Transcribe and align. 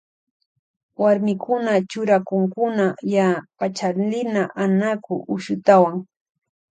Warmikuna 1.01 1.73
churakunkuna 1.89 2.85
yaa 3.13 3.41
Pachalina, 3.57 4.41
Anaku, 4.63 5.15
Ushutawan. 5.33 5.95